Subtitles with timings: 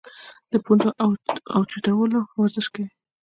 [0.51, 0.87] د پوندو
[1.57, 2.87] اوچتولو ورزش کوی-